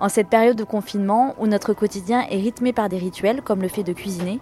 En 0.00 0.08
cette 0.08 0.28
période 0.28 0.56
de 0.56 0.64
confinement 0.64 1.34
où 1.38 1.46
notre 1.46 1.74
quotidien 1.74 2.26
est 2.30 2.38
rythmé 2.38 2.72
par 2.72 2.88
des 2.88 2.96
rituels 2.96 3.42
comme 3.42 3.60
le 3.60 3.68
fait 3.68 3.82
de 3.82 3.92
cuisiner, 3.92 4.40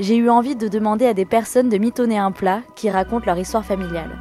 j'ai 0.00 0.16
eu 0.16 0.28
envie 0.28 0.56
de 0.56 0.66
demander 0.66 1.06
à 1.06 1.14
des 1.14 1.24
personnes 1.24 1.68
de 1.68 1.78
mitonner 1.78 2.18
un 2.18 2.32
plat 2.32 2.62
qui 2.74 2.90
raconte 2.90 3.24
leur 3.24 3.38
histoire 3.38 3.64
familiale. 3.64 4.18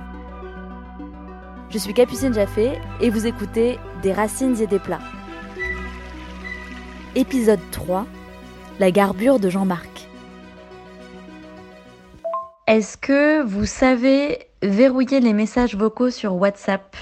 Je 1.70 1.80
suis 1.80 1.96
Capucine 1.96 2.34
Jaffé 2.34 2.80
et 3.02 3.10
vous 3.10 3.26
écoutez 3.26 3.80
Des 4.04 4.14
racines 4.14 4.62
et 4.62 4.68
des 4.68 4.80
plats. 4.80 5.02
Épisode 7.16 7.60
3 7.72 8.06
La 8.80 8.92
garbure 8.92 9.40
de 9.40 9.50
Jean-Marc. 9.50 10.08
Est-ce 12.68 12.98
que 12.98 13.42
vous 13.42 13.66
savez 13.66 14.40
verrouiller 14.62 15.22
les 15.22 15.34
messages 15.34 15.76
vocaux 15.76 16.12
sur 16.12 16.36
WhatsApp? 16.36 16.96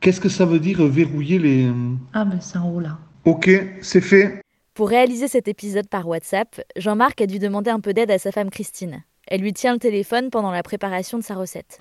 Qu'est-ce 0.00 0.20
que 0.20 0.30
ça 0.30 0.46
veut 0.46 0.60
dire 0.60 0.82
verrouiller 0.86 1.38
les... 1.38 1.70
Ah 2.14 2.24
ben 2.24 2.38
c'est 2.40 2.56
en 2.56 2.70
haut 2.70 2.80
là. 2.80 2.96
Ok, 3.26 3.50
c'est 3.82 4.00
fait. 4.00 4.40
Pour 4.72 4.88
réaliser 4.88 5.28
cet 5.28 5.46
épisode 5.46 5.88
par 5.88 6.08
WhatsApp, 6.08 6.58
Jean-Marc 6.76 7.20
a 7.20 7.26
dû 7.26 7.38
demander 7.38 7.70
un 7.70 7.80
peu 7.80 7.92
d'aide 7.92 8.10
à 8.10 8.18
sa 8.18 8.32
femme 8.32 8.48
Christine. 8.48 9.02
Elle 9.28 9.42
lui 9.42 9.52
tient 9.52 9.74
le 9.74 9.78
téléphone 9.78 10.30
pendant 10.30 10.52
la 10.52 10.62
préparation 10.62 11.18
de 11.18 11.22
sa 11.22 11.34
recette. 11.34 11.80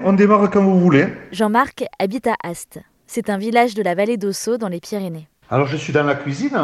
On 0.00 0.12
démarre 0.12 0.50
quand 0.50 0.64
vous 0.64 0.80
voulez. 0.80 1.06
Jean-Marc 1.30 1.84
habite 2.00 2.26
à 2.26 2.34
Ast. 2.42 2.80
C'est 3.06 3.30
un 3.30 3.38
village 3.38 3.74
de 3.74 3.84
la 3.84 3.94
vallée 3.94 4.16
d'Ossau 4.16 4.56
dans 4.56 4.68
les 4.68 4.80
Pyrénées. 4.80 5.28
Alors 5.48 5.68
je 5.68 5.76
suis 5.76 5.92
dans 5.92 6.02
la 6.02 6.16
cuisine, 6.16 6.56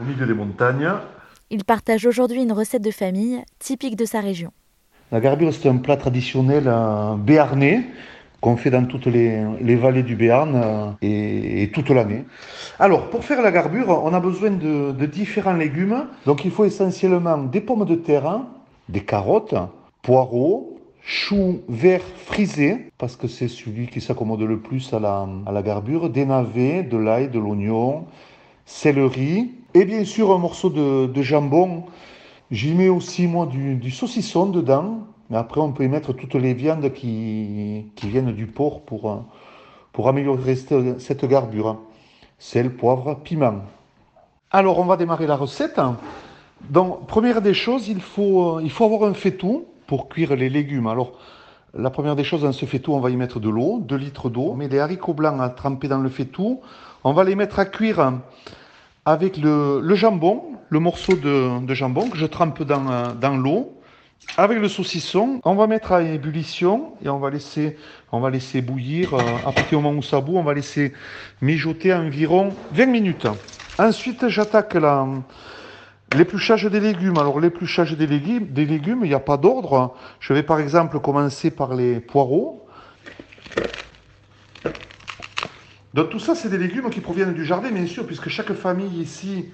au 0.00 0.04
milieu 0.04 0.26
des 0.26 0.34
montagnes. 0.34 0.92
Il 1.50 1.64
partage 1.64 2.06
aujourd'hui 2.06 2.40
une 2.40 2.52
recette 2.52 2.82
de 2.82 2.92
famille 2.92 3.42
typique 3.58 3.96
de 3.96 4.04
sa 4.04 4.20
région. 4.20 4.52
La 5.10 5.20
garbure, 5.20 5.52
c'est 5.52 5.68
un 5.68 5.78
plat 5.78 5.96
traditionnel 5.96 6.64
euh, 6.66 7.16
béarnais 7.16 7.84
qu'on 8.42 8.56
fait 8.56 8.70
dans 8.70 8.84
toutes 8.84 9.06
les, 9.06 9.40
les 9.60 9.76
vallées 9.76 10.02
du 10.02 10.16
Béarn 10.16 10.52
euh, 10.56 10.90
et, 11.00 11.70
toute 11.72 11.90
l'année. 11.90 12.24
Alors, 12.80 13.08
pour 13.08 13.24
faire 13.24 13.40
la 13.40 13.52
garbure, 13.52 13.88
on 13.88 14.12
a 14.12 14.18
besoin 14.18 14.50
de, 14.50 15.06
différents 15.06 15.52
légumes. 15.52 16.06
Donc, 16.26 16.44
il 16.44 16.50
faut 16.50 16.64
essentiellement 16.64 17.38
des 17.38 17.60
pommes 17.60 17.84
de 17.84 17.94
terre, 17.94 18.40
des 18.88 19.00
carottes, 19.00 19.54
poireaux, 20.02 20.76
choux 21.04 21.60
verts 21.68 22.02
frisés, 22.16 22.90
parce 22.98 23.14
que 23.14 23.28
c'est 23.28 23.46
celui 23.46 23.86
qui 23.86 24.00
s'accommode 24.00 24.42
le 24.42 24.58
plus 24.58 24.92
à 24.92 24.98
la, 24.98 25.28
à 25.46 25.52
la 25.52 25.62
garbure, 25.62 26.10
des 26.10 26.26
navets, 26.26 26.82
de 26.82 26.96
l'ail, 26.96 27.28
de 27.28 27.38
l'oignon, 27.38 28.06
céleri, 28.66 29.52
et 29.74 29.84
bien 29.84 30.04
sûr 30.04 30.32
un 30.32 30.38
morceau 30.38 30.68
de, 30.68 31.22
jambon. 31.22 31.84
J'y 32.50 32.74
mets 32.74 32.88
aussi, 32.88 33.28
moi, 33.28 33.46
du 33.46 33.90
saucisson 33.92 34.46
dedans, 34.46 35.06
mais 35.32 35.38
après, 35.38 35.62
on 35.62 35.72
peut 35.72 35.82
y 35.82 35.88
mettre 35.88 36.12
toutes 36.12 36.34
les 36.34 36.52
viandes 36.52 36.92
qui, 36.92 37.86
viennent 38.02 38.32
du 38.32 38.46
porc 38.46 38.82
pour, 38.82 39.10
euh, 39.10 40.06
améliorer 40.06 40.56
cette, 40.56 41.24
garbure. 41.24 41.78
Sel, 42.38 42.76
poivre, 42.76 43.14
piment. 43.24 43.62
Alors, 44.50 44.78
on 44.78 44.84
va 44.84 44.98
démarrer 44.98 45.26
la 45.26 45.36
recette. 45.36 45.80
Donc, 46.68 47.06
première 47.06 47.40
des 47.40 47.54
choses, 47.54 47.88
il 47.88 48.02
faut, 48.02 48.60
il 48.60 48.70
faut 48.70 48.84
avoir 48.84 49.08
un 49.08 49.14
faitout 49.14 49.64
pour 49.86 50.10
cuire 50.10 50.36
les 50.36 50.50
légumes. 50.50 50.86
Alors, 50.86 51.12
la 51.72 51.88
première 51.88 52.14
des 52.14 52.24
choses, 52.24 52.42
dans 52.42 52.52
ce 52.52 52.66
faitout, 52.66 52.92
on 52.92 53.00
va 53.00 53.08
y 53.08 53.16
mettre 53.16 53.40
de 53.40 53.48
l'eau, 53.48 53.80
2 53.80 53.96
litres 53.96 54.28
d'eau. 54.28 54.50
On 54.50 54.56
met 54.56 54.68
des 54.68 54.80
haricots 54.80 55.14
blancs 55.14 55.40
à 55.40 55.48
tremper 55.48 55.88
dans 55.88 56.00
le 56.00 56.10
faitout. 56.10 56.60
On 57.04 57.14
va 57.14 57.24
les 57.24 57.36
mettre 57.36 57.58
à 57.58 57.64
cuire 57.64 58.20
avec 59.06 59.38
le, 59.38 59.94
jambon, 59.94 60.42
le 60.68 60.78
morceau 60.78 61.14
de, 61.14 61.72
jambon 61.72 62.10
que 62.10 62.18
je 62.18 62.26
trempe 62.26 62.62
dans, 62.62 62.86
euh, 62.90 63.14
dans 63.18 63.34
l'eau. 63.34 63.78
Avec 64.38 64.58
le 64.60 64.68
saucisson, 64.68 65.40
on 65.44 65.54
va 65.54 65.66
mettre 65.66 65.92
à 65.92 66.02
ébullition 66.02 66.94
et 67.04 67.10
on 67.10 67.18
va 67.18 67.28
laisser, 67.28 67.76
on 68.12 68.20
va 68.20 68.30
laisser 68.30 68.62
bouillir. 68.62 69.12
euh, 69.12 69.36
À 69.44 69.52
partir 69.52 69.76
du 69.78 69.84
moment 69.84 69.98
où 69.98 70.02
ça 70.02 70.20
bout, 70.22 70.36
on 70.38 70.42
va 70.42 70.54
laisser 70.54 70.94
mijoter 71.42 71.92
environ 71.92 72.54
20 72.70 72.86
minutes. 72.86 73.26
Ensuite, 73.78 74.28
j'attaque 74.28 74.74
l'épluchage 76.12 76.64
des 76.64 76.80
légumes. 76.80 77.18
Alors, 77.18 77.40
l'épluchage 77.40 77.92
des 77.94 78.06
légumes, 78.06 78.46
des 78.46 78.64
légumes, 78.64 79.00
il 79.02 79.08
n'y 79.08 79.14
a 79.14 79.20
pas 79.20 79.36
d'ordre. 79.36 79.94
Je 80.18 80.32
vais 80.32 80.42
par 80.42 80.60
exemple 80.60 80.98
commencer 81.00 81.50
par 81.50 81.74
les 81.74 82.00
poireaux. 82.00 82.66
Donc, 85.92 86.08
tout 86.08 86.18
ça, 86.20 86.34
c'est 86.34 86.48
des 86.48 86.56
légumes 86.58 86.88
qui 86.88 87.00
proviennent 87.00 87.34
du 87.34 87.44
jardin, 87.44 87.70
bien 87.70 87.86
sûr, 87.86 88.06
puisque 88.06 88.30
chaque 88.30 88.54
famille 88.54 88.98
ici 88.98 89.50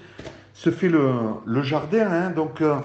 se 0.54 0.70
fait 0.70 0.88
le, 0.88 1.10
le 1.46 1.62
jardin. 1.62 2.06
hein. 2.12 2.30
donc, 2.30 2.60
euh, 2.60 2.76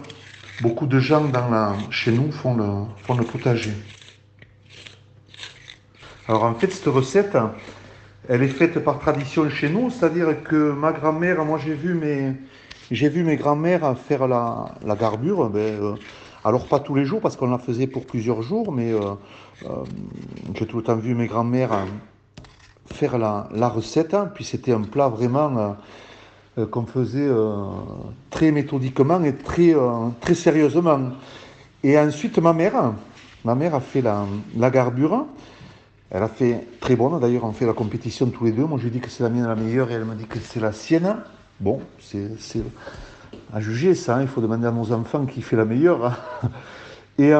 beaucoup 0.61 0.85
de 0.85 0.99
gens 0.99 1.25
dans 1.25 1.49
la, 1.49 1.75
chez 1.89 2.11
nous 2.11 2.31
font 2.31 2.55
le, 2.55 3.23
potager. 3.23 3.73
Alors, 6.27 6.43
en 6.43 6.53
fait, 6.55 6.71
cette 6.71 6.85
recette, 6.85 7.37
elle 8.29 8.43
est 8.43 8.47
faite 8.47 8.79
par 8.79 8.99
tradition 8.99 9.49
chez 9.49 9.69
nous, 9.69 9.89
c'est-à-dire 9.89 10.43
que 10.43 10.71
ma 10.71 10.93
grand-mère, 10.93 11.43
moi 11.43 11.59
j'ai 11.63 11.73
vu 11.73 11.93
mes, 11.93 12.33
j'ai 12.91 13.09
vu 13.09 13.23
mes 13.23 13.35
grand-mères 13.35 13.97
faire 13.97 14.27
la, 14.27 14.75
garbure. 14.95 15.49
Ben, 15.49 15.59
euh, 15.59 15.95
alors 16.45 16.67
pas 16.67 16.79
tous 16.79 16.95
les 16.95 17.05
jours 17.05 17.19
parce 17.19 17.35
qu'on 17.35 17.49
la 17.49 17.57
faisait 17.57 17.87
pour 17.87 18.05
plusieurs 18.05 18.41
jours, 18.41 18.71
mais 18.71 18.93
euh, 18.93 19.15
euh, 19.65 19.83
j'ai 20.55 20.65
tout 20.65 20.77
le 20.77 20.83
temps 20.83 20.95
vu 20.95 21.15
mes 21.15 21.27
grand-mères 21.27 21.85
faire 22.85 23.17
la, 23.17 23.49
la 23.51 23.67
recette. 23.67 24.13
hein. 24.13 24.31
Puis 24.33 24.45
c'était 24.45 24.71
un 24.71 24.81
plat 24.81 25.09
vraiment 25.09 25.75
euh, 26.59 26.67
qu'on 26.67 26.85
faisait 26.85 27.27
euh, 27.27 27.65
très 28.29 28.51
méthodiquement 28.51 29.23
et 29.23 29.33
très, 29.33 29.73
euh, 29.73 30.09
très 30.21 30.35
sérieusement. 30.35 30.99
Et 31.83 31.97
ensuite 31.97 32.37
ma 32.37 32.53
mère, 32.53 32.93
ma 33.43 33.55
mère 33.55 33.73
a 33.73 33.79
fait 33.79 34.01
la, 34.01 34.27
la 34.55 34.69
garbure. 34.69 35.25
Elle 36.11 36.21
a 36.21 36.27
fait 36.27 36.67
très 36.79 36.95
bonne, 36.95 37.19
d'ailleurs 37.19 37.45
on 37.45 37.53
fait 37.53 37.65
la 37.65 37.73
compétition 37.73 38.27
tous 38.27 38.45
les 38.45 38.51
deux. 38.51 38.65
Moi 38.65 38.77
je 38.77 38.83
lui 38.83 38.91
dis 38.91 38.99
que 38.99 39.09
c'est 39.09 39.23
la 39.23 39.29
mienne 39.29 39.47
la 39.47 39.55
meilleure 39.55 39.89
et 39.89 39.95
elle 39.95 40.05
me 40.05 40.13
dit 40.13 40.25
que 40.25 40.37
c'est 40.37 40.59
la 40.59 40.73
sienne. 40.73 41.15
Bon, 41.59 41.81
c'est 41.99 42.29
à 43.51 43.59
juger 43.59 43.95
ça, 43.95 44.17
hein. 44.17 44.21
il 44.21 44.27
faut 44.27 44.41
demander 44.41 44.67
à 44.67 44.71
nos 44.71 44.91
enfants 44.91 45.25
qui 45.25 45.41
fait 45.41 45.55
la 45.55 45.65
meilleure. 45.65 46.19
Et, 47.19 47.31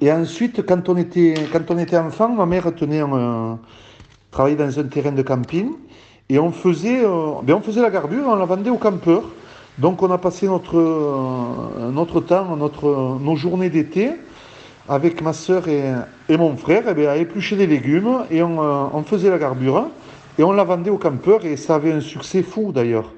et 0.00 0.10
ensuite, 0.10 0.64
quand 0.64 0.88
on, 0.88 0.96
était, 0.96 1.34
quand 1.52 1.70
on 1.70 1.76
était 1.76 1.98
enfant, 1.98 2.30
ma 2.30 2.46
mère 2.46 2.74
tenait 2.74 3.00
un, 3.00 3.58
travaillait 4.30 4.56
dans 4.56 4.78
un 4.78 4.84
terrain 4.84 5.12
de 5.12 5.20
camping 5.20 5.72
et 6.30 6.38
on 6.38 6.52
faisait, 6.52 7.04
euh, 7.04 7.32
ben 7.42 7.54
on 7.54 7.60
faisait 7.60 7.80
la 7.80 7.90
garbure, 7.90 8.24
on 8.26 8.36
la 8.36 8.44
vendait 8.44 8.70
aux 8.70 8.76
campeurs. 8.76 9.24
Donc 9.78 10.02
on 10.02 10.10
a 10.10 10.18
passé 10.18 10.46
notre, 10.46 10.76
euh, 10.76 11.90
notre 11.90 12.20
temps, 12.20 12.56
notre, 12.56 13.18
nos 13.20 13.36
journées 13.36 13.70
d'été 13.70 14.10
avec 14.88 15.22
ma 15.22 15.32
sœur 15.32 15.68
et, 15.68 15.84
et 16.28 16.36
mon 16.36 16.56
frère 16.56 16.84
eh 16.88 16.94
bien, 16.94 17.10
à 17.10 17.16
éplucher 17.16 17.56
des 17.56 17.66
légumes 17.66 18.24
et 18.30 18.42
on, 18.42 18.62
euh, 18.62 18.84
on 18.92 19.02
faisait 19.04 19.30
la 19.30 19.38
garbure 19.38 19.88
et 20.38 20.42
on 20.42 20.52
la 20.52 20.64
vendait 20.64 20.90
aux 20.90 20.98
campeurs 20.98 21.44
et 21.44 21.56
ça 21.56 21.76
avait 21.76 21.92
un 21.92 22.00
succès 22.00 22.42
fou 22.42 22.72
d'ailleurs. 22.72 23.12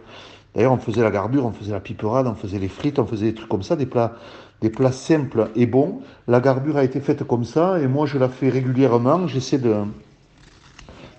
D'ailleurs, 0.55 0.73
on 0.73 0.79
faisait 0.79 1.03
la 1.03 1.11
garbure, 1.11 1.47
on 1.47 1.53
faisait 1.53 1.73
la 1.73 1.81
piperade, 1.81 2.27
on 2.27 2.35
faisait 2.35 2.59
les 2.59 2.69
frites, 2.69 2.99
on 2.99 3.07
faisait 3.07 3.27
des 3.27 3.35
trucs 3.35 3.49
comme 3.49 3.63
ça, 3.63 3.77
des 3.77 3.87
plats, 3.87 4.15
des 4.61 4.71
plats 4.71 4.93
simples 4.93 5.49
et 5.55 5.67
bons. 5.67 6.01
La 6.27 6.41
garbure 6.41 6.77
a 6.77 6.85
été 6.85 7.01
faite 7.01 7.25
comme 7.25 7.45
ça 7.45 7.79
et 7.81 7.87
moi 7.87 8.07
je 8.07 8.19
la 8.19 8.29
fais 8.29 8.49
régulièrement. 8.49 9.27
J'essaie 9.29 9.59
de, 9.59 9.75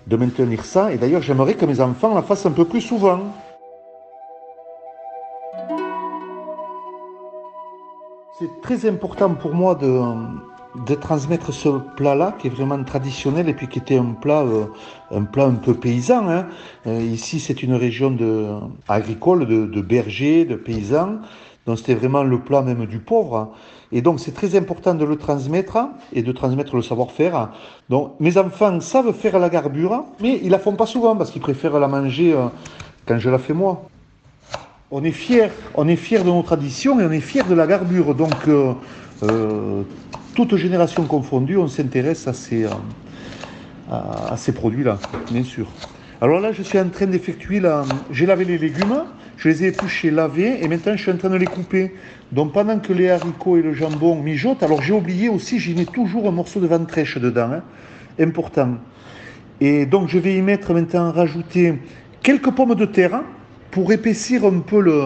de 0.06 0.16
maintenir 0.16 0.64
ça 0.64 0.92
et 0.92 0.98
d'ailleurs 0.98 1.22
j'aimerais 1.22 1.54
que 1.54 1.64
mes 1.66 1.80
enfants 1.80 2.14
la 2.14 2.22
fassent 2.22 2.46
un 2.46 2.50
peu 2.52 2.64
plus 2.64 2.80
souvent. 2.80 3.20
C'est 8.38 8.60
très 8.60 8.88
important 8.88 9.34
pour 9.34 9.54
moi 9.54 9.74
de, 9.76 10.00
de 10.86 10.94
transmettre 10.94 11.52
ce 11.52 11.68
plat-là, 11.96 12.34
qui 12.38 12.48
est 12.48 12.50
vraiment 12.50 12.82
traditionnel 12.82 13.48
et 13.48 13.54
puis 13.54 13.68
qui 13.68 13.78
était 13.78 13.98
un 13.98 14.14
plat, 14.20 14.42
euh, 14.42 14.64
un 15.12 15.22
peu 15.54 15.74
paysan. 15.74 16.28
hein. 16.28 16.46
Euh, 16.86 17.00
ici, 17.00 17.38
c'est 17.38 17.62
une 17.62 17.74
région 17.74 18.10
de, 18.10 18.48
agricole, 18.88 19.46
de, 19.46 19.66
de 19.66 19.80
bergers, 19.80 20.44
de 20.44 20.56
paysans. 20.56 21.18
Donc, 21.66 21.78
c'était 21.78 21.94
vraiment 21.94 22.22
le 22.24 22.38
plat 22.38 22.62
même 22.62 22.86
du 22.86 22.98
pauvre. 22.98 23.52
Et 23.92 24.02
donc, 24.02 24.20
c'est 24.20 24.32
très 24.32 24.56
important 24.56 24.94
de 24.94 25.04
le 25.04 25.16
transmettre 25.16 25.78
et 26.12 26.22
de 26.22 26.32
transmettre 26.32 26.74
le 26.74 26.82
savoir-faire. 26.82 27.50
Donc, 27.88 28.14
mes 28.20 28.36
enfants 28.38 28.80
savent 28.80 29.12
faire 29.12 29.38
la 29.38 29.48
garbure, 29.48 30.04
mais 30.20 30.40
ils 30.42 30.50
la 30.50 30.58
font 30.58 30.74
pas 30.74 30.86
souvent 30.86 31.14
parce 31.14 31.30
qu'ils 31.30 31.42
préfèrent 31.42 31.78
la 31.78 31.88
manger 31.88 32.32
euh, 32.32 32.46
quand 33.06 33.18
je 33.18 33.30
la 33.30 33.38
fais 33.38 33.52
moi. 33.52 33.82
On 34.90 35.04
est 35.04 35.12
fiers, 35.12 35.48
on 35.74 35.88
est 35.88 35.96
de 35.96 36.24
nos 36.24 36.42
traditions 36.42 37.00
et 37.00 37.06
on 37.06 37.10
est 37.10 37.20
fiers 37.20 37.44
de 37.44 37.54
la 37.54 37.66
garbure. 37.66 38.14
Donc, 38.14 38.34
euh, 38.48 38.74
euh, 39.22 39.82
toutes 40.34 40.56
générations 40.56 41.04
confondues, 41.04 41.56
on 41.56 41.68
s'intéresse 41.68 42.26
à 42.28 42.32
ces, 42.32 42.64
euh, 42.64 42.70
à 43.88 44.36
ces 44.36 44.52
produits-là, 44.52 44.98
bien 45.30 45.44
sûr. 45.44 45.66
Alors 46.20 46.40
là, 46.40 46.52
je 46.52 46.62
suis 46.62 46.78
en 46.78 46.88
train 46.88 47.06
d'effectuer 47.06 47.60
la... 47.60 47.84
J'ai 48.10 48.26
lavé 48.26 48.44
les 48.44 48.58
légumes, 48.58 49.04
je 49.42 49.48
les 49.48 49.64
ai 49.64 49.66
épluchés, 49.68 50.12
lavés, 50.12 50.62
et 50.62 50.68
maintenant 50.68 50.92
je 50.96 51.02
suis 51.02 51.10
en 51.10 51.16
train 51.16 51.28
de 51.28 51.36
les 51.36 51.46
couper. 51.46 51.92
Donc 52.30 52.52
pendant 52.52 52.78
que 52.78 52.92
les 52.92 53.10
haricots 53.10 53.56
et 53.56 53.62
le 53.62 53.72
jambon 53.72 54.14
mijotent, 54.22 54.62
alors 54.62 54.82
j'ai 54.82 54.92
oublié 54.92 55.28
aussi, 55.28 55.58
j'y 55.58 55.74
mets 55.74 55.84
toujours 55.84 56.28
un 56.28 56.30
morceau 56.30 56.60
de 56.60 56.68
ventrèche 56.68 57.18
dedans, 57.18 57.50
hein, 57.54 57.62
important. 58.20 58.76
Et 59.60 59.84
donc 59.84 60.08
je 60.08 60.18
vais 60.20 60.36
y 60.36 60.42
mettre 60.42 60.72
maintenant, 60.72 61.10
rajouter 61.10 61.74
quelques 62.22 62.52
pommes 62.52 62.76
de 62.76 62.84
terre 62.84 63.22
pour 63.72 63.92
épaissir 63.92 64.44
un 64.44 64.60
peu 64.60 64.80
le, 64.80 65.00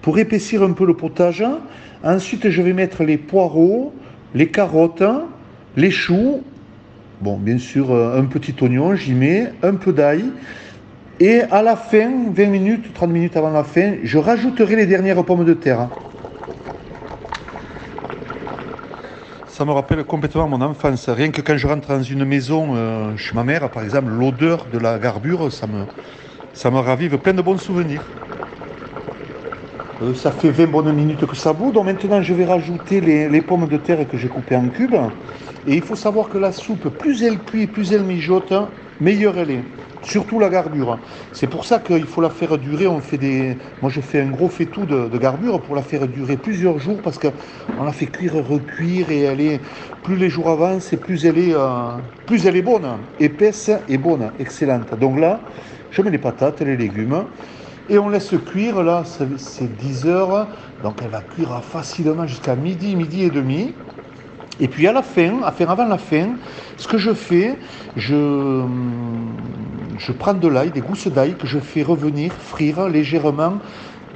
pour 0.00 0.18
épaissir 0.18 0.62
un 0.62 0.72
peu 0.72 0.86
le 0.86 0.94
potage. 0.94 1.44
Ensuite, 2.02 2.48
je 2.48 2.62
vais 2.62 2.72
mettre 2.72 3.04
les 3.04 3.18
poireaux, 3.18 3.92
les 4.34 4.48
carottes, 4.48 5.02
les 5.76 5.90
choux. 5.90 6.42
Bon, 7.20 7.36
bien 7.36 7.58
sûr, 7.58 7.92
euh, 7.92 8.18
un 8.18 8.24
petit 8.24 8.54
oignon, 8.62 8.94
j'y 8.94 9.12
mets 9.12 9.52
un 9.62 9.74
peu 9.74 9.92
d'ail. 9.92 10.24
Et 11.18 11.40
à 11.50 11.62
la 11.62 11.76
fin, 11.76 12.10
20 12.30 12.46
minutes, 12.46 12.92
30 12.92 13.10
minutes 13.10 13.36
avant 13.36 13.50
la 13.50 13.64
fin, 13.64 13.94
je 14.02 14.18
rajouterai 14.18 14.76
les 14.76 14.86
dernières 14.86 15.24
pommes 15.24 15.46
de 15.46 15.54
terre. 15.54 15.88
Ça 19.48 19.64
me 19.64 19.72
rappelle 19.72 20.04
complètement 20.04 20.46
mon 20.46 20.60
enfance. 20.60 21.08
Rien 21.08 21.30
que 21.30 21.40
quand 21.40 21.56
je 21.56 21.66
rentre 21.66 21.88
dans 21.88 22.02
une 22.02 22.26
maison 22.26 22.74
euh, 22.74 23.16
chez 23.16 23.34
ma 23.34 23.44
mère, 23.44 23.70
par 23.70 23.82
exemple, 23.82 24.10
l'odeur 24.10 24.66
de 24.70 24.78
la 24.78 24.98
garbure, 24.98 25.50
ça 25.50 25.66
me, 25.66 25.84
ça 26.52 26.70
me 26.70 26.78
ravive 26.78 27.16
plein 27.16 27.32
de 27.32 27.40
bons 27.40 27.56
souvenirs. 27.56 28.02
Euh, 30.02 30.12
ça 30.12 30.30
fait 30.30 30.50
20 30.50 30.66
bonnes 30.66 30.92
minutes 30.92 31.24
que 31.24 31.34
ça 31.34 31.54
bout. 31.54 31.72
Donc 31.72 31.86
maintenant, 31.86 32.20
je 32.20 32.34
vais 32.34 32.44
rajouter 32.44 33.00
les, 33.00 33.40
pommes 33.40 33.66
de 33.66 33.78
terre 33.78 34.06
que 34.06 34.18
j'ai 34.18 34.28
coupées 34.28 34.56
en 34.56 34.68
cubes. 34.68 34.96
Et 35.66 35.76
il 35.76 35.82
faut 35.82 35.96
savoir 35.96 36.28
que 36.28 36.36
la 36.36 36.52
soupe, 36.52 36.90
plus 36.90 37.22
elle 37.22 37.38
cuit, 37.38 37.66
plus 37.66 37.94
elle 37.94 38.04
mijote, 38.04 38.52
meilleure 39.00 39.38
elle 39.38 39.50
est. 39.52 39.64
Surtout 40.06 40.38
la 40.38 40.48
garbure. 40.48 41.00
C'est 41.32 41.48
pour 41.48 41.64
ça 41.64 41.80
qu'il 41.80 42.06
faut 42.06 42.20
la 42.20 42.30
faire 42.30 42.58
durer. 42.58 42.86
On 42.86 43.00
fait 43.00 43.18
des... 43.18 43.58
Moi, 43.82 43.90
je 43.90 44.00
fais 44.00 44.20
un 44.20 44.30
gros 44.30 44.48
faitout 44.48 44.86
de, 44.86 45.08
de 45.08 45.18
garbure 45.18 45.60
pour 45.60 45.74
la 45.74 45.82
faire 45.82 46.06
durer 46.06 46.36
plusieurs 46.36 46.78
jours 46.78 46.98
parce 47.02 47.18
qu'on 47.18 47.82
la 47.82 47.90
fait 47.90 48.06
cuire, 48.06 48.34
recuire 48.34 49.10
et 49.10 49.22
elle. 49.22 49.58
Plus 50.04 50.14
les 50.14 50.30
jours 50.30 50.48
avancent 50.48 50.92
et 50.92 50.96
plus 50.96 51.26
elle 51.26 51.38
est, 51.38 51.54
euh, 51.54 51.96
plus 52.24 52.46
elle 52.46 52.54
est 52.54 52.62
bonne. 52.62 52.86
Épaisse 53.18 53.68
et 53.88 53.98
bonne, 53.98 54.30
excellente. 54.38 54.96
Donc 54.96 55.18
là, 55.18 55.40
je 55.90 56.00
mets 56.02 56.10
les 56.10 56.18
patates, 56.18 56.60
les 56.60 56.76
légumes. 56.76 57.24
Et 57.88 57.98
on 57.98 58.08
laisse 58.08 58.32
cuire, 58.46 58.84
là, 58.84 59.02
c'est 59.38 59.76
10 59.76 60.06
heures. 60.06 60.46
Donc 60.84 61.00
elle 61.02 61.10
va 61.10 61.20
cuire 61.20 61.64
facilement 61.64 62.28
jusqu'à 62.28 62.54
midi, 62.54 62.94
midi 62.94 63.24
et 63.24 63.30
demi. 63.30 63.74
Et 64.60 64.68
puis 64.68 64.86
à 64.86 64.92
la 64.92 65.02
fin, 65.02 65.42
à 65.42 65.52
faire 65.52 65.70
avant 65.70 65.84
la 65.86 65.98
fin, 65.98 66.36
ce 66.76 66.88
que 66.88 66.96
je 66.96 67.12
fais, 67.12 67.58
je, 67.96 68.62
je 69.98 70.12
prends 70.12 70.34
de 70.34 70.48
l'ail, 70.48 70.70
des 70.70 70.80
gousses 70.80 71.08
d'ail 71.08 71.34
que 71.34 71.46
je 71.46 71.58
fais 71.58 71.82
revenir, 71.82 72.32
frire 72.32 72.88
légèrement 72.88 73.58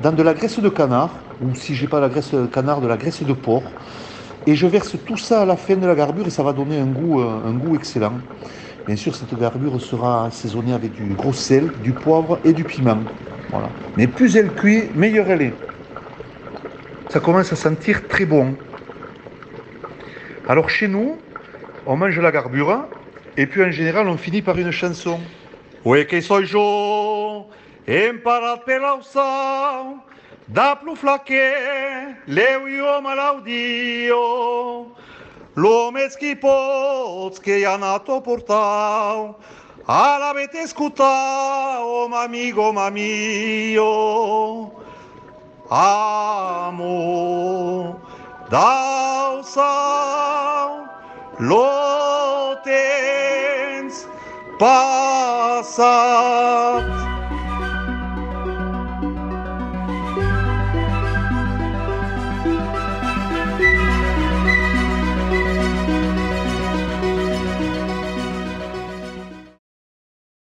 dans 0.02 0.12
de 0.12 0.22
la 0.22 0.34
graisse 0.34 0.58
de 0.58 0.68
canard, 0.68 1.10
ou 1.42 1.54
si 1.54 1.74
j'ai 1.74 1.86
pas 1.86 2.00
la 2.00 2.08
graisse 2.08 2.32
de 2.32 2.46
canard, 2.46 2.80
de 2.80 2.86
la 2.86 2.96
graisse 2.96 3.22
de 3.22 3.32
porc. 3.32 3.62
Et 4.46 4.54
je 4.56 4.66
verse 4.66 4.96
tout 5.06 5.16
ça 5.16 5.42
à 5.42 5.44
la 5.44 5.56
fin 5.56 5.76
de 5.76 5.86
la 5.86 5.94
garbure 5.94 6.26
et 6.26 6.30
ça 6.30 6.42
va 6.42 6.52
donner 6.52 6.78
un 6.78 6.86
goût, 6.86 7.20
euh, 7.20 7.74
excellent. 7.74 8.14
Bien 8.86 8.96
sûr, 8.96 9.14
cette 9.14 9.38
garbure 9.38 9.80
sera 9.80 10.26
assaisonnée 10.26 10.72
avec 10.72 10.92
du 10.94 11.14
gros 11.14 11.34
sel, 11.34 11.70
du 11.82 11.92
poivre 11.92 12.38
et 12.44 12.52
du 12.52 12.64
piment. 12.64 12.98
Mais 13.96 14.06
plus 14.06 14.36
elle 14.36 14.52
cuit, 14.54 14.84
meilleure 14.94 15.30
elle 15.30 15.42
est. 15.42 15.54
Ça 17.08 17.20
commence 17.20 17.52
à 17.52 17.56
sentir 17.56 18.08
très 18.08 18.24
bon. 18.24 18.54
Alors 20.48 20.70
chez 20.70 20.88
nous, 20.88 21.16
on 21.86 21.96
mange 21.96 22.18
la 22.18 22.32
garbure 22.32 22.86
et 23.36 23.46
puis 23.46 23.62
en 23.62 23.70
général 23.70 24.08
on 24.08 24.16
finit 24.16 24.42
par 24.42 24.56
une 24.58 24.70
chanson. 24.70 25.18
O 25.82 25.94
que 26.04 26.20
sou 26.20 26.42
eu? 26.42 27.48
Emparat 27.88 28.64
pela 28.66 28.96
ução, 28.96 30.02
dá 30.46 30.76
pro 30.76 30.94
flaque, 30.94 31.40
leu 32.26 32.68
e 32.68 32.82
o 32.82 33.00
malaudio. 33.00 34.92
Lumes 35.56 36.16
que 36.16 36.36
pots 36.36 37.38
que 37.38 37.60
já 37.60 37.78
nato 37.78 38.20
portal, 38.20 39.40
árabe 39.88 40.40
vete 40.40 40.58
escutar, 40.58 41.80
oh 41.80 42.14
amigo, 42.14 42.70
mamio. 42.74 43.80
Amo, 45.70 46.86
da 48.50 49.30
ução, 49.40 50.90
lotens, 51.40 52.76
paz. 54.58 54.89
WhatsApp. 55.70 56.89